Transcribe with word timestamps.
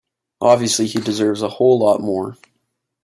Obviously 0.41 0.87
he 0.87 0.99
deserves 0.99 1.43
a 1.43 1.47
whole 1.47 1.77
lot 1.77 2.01
more. 2.01 2.35